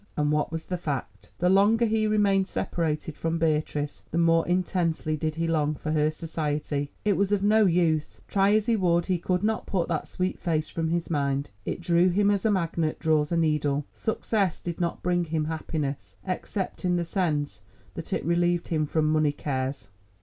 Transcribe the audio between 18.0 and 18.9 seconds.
it relieved him